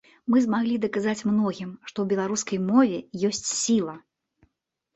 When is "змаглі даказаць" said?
0.45-1.25